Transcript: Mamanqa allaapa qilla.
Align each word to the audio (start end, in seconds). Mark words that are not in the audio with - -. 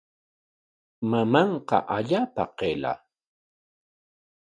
Mamanqa 1.09 1.77
allaapa 1.97 2.43
qilla. 2.57 2.93